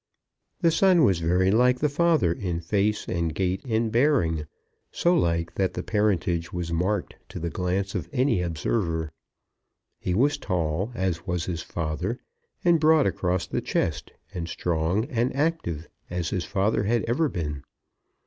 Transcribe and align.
The 0.61 0.71
son 0.71 1.03
was 1.03 1.19
very 1.19 1.51
like 1.51 1.77
the 1.77 1.87
father 1.87 2.33
in 2.33 2.59
face 2.59 3.07
and 3.07 3.35
gait 3.35 3.63
and 3.65 3.91
bearing, 3.91 4.47
so 4.91 5.15
like 5.15 5.53
that 5.53 5.75
the 5.75 5.83
parentage 5.83 6.51
was 6.51 6.73
marked 6.73 7.17
to 7.29 7.37
the 7.37 7.51
glance 7.51 7.93
of 7.93 8.09
any 8.11 8.41
observer. 8.41 9.11
He 9.99 10.15
was 10.15 10.39
tall, 10.39 10.91
as 10.95 11.27
was 11.27 11.45
his 11.45 11.61
father, 11.61 12.17
and 12.65 12.79
broad 12.79 13.05
across 13.05 13.45
the 13.45 13.61
chest, 13.61 14.11
and 14.33 14.49
strong 14.49 15.05
and 15.05 15.35
active, 15.35 15.87
as 16.09 16.31
his 16.31 16.45
father 16.45 16.85
had 16.85 17.03
ever 17.05 17.29
been. 17.29 17.61